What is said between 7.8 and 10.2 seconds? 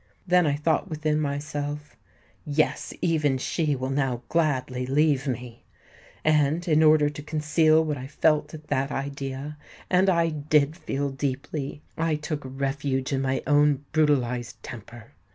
what I felt at that idea—and